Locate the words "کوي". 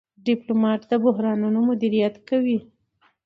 2.29-2.57